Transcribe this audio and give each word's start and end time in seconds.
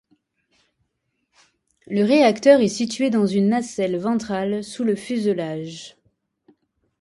Le 1.85 2.01
réacteur 2.03 2.59
est 2.59 2.67
situé 2.69 3.11
dans 3.11 3.27
une 3.27 3.49
nacelle 3.49 3.99
ventrale 3.99 4.63
sous 4.63 4.83
le 4.83 4.95
fuselage. 4.95 5.95